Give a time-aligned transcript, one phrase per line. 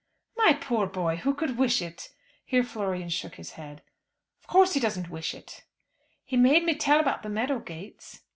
[0.35, 1.17] "My poor boy!
[1.17, 2.09] Who could wish it?"
[2.43, 3.83] Here Florian shook his head.
[4.41, 5.63] "Of course he doesn't wish it."
[6.23, 8.21] "He made me tell about the meadow gates."